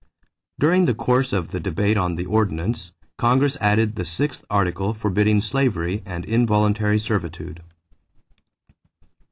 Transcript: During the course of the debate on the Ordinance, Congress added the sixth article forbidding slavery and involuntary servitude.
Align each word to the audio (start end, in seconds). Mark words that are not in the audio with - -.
During 0.57 0.85
the 0.87 0.95
course 0.95 1.31
of 1.31 1.51
the 1.51 1.59
debate 1.59 1.95
on 1.95 2.15
the 2.15 2.25
Ordinance, 2.25 2.91
Congress 3.19 3.55
added 3.61 3.93
the 3.97 4.03
sixth 4.03 4.43
article 4.49 4.95
forbidding 4.95 5.41
slavery 5.41 6.01
and 6.07 6.25
involuntary 6.25 6.97
servitude. 6.97 7.61